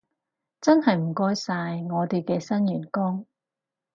[0.59, 1.53] 真係唔該晒，
[1.93, 3.27] 我哋嘅新員工